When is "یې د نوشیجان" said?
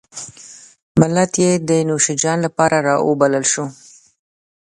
1.43-2.37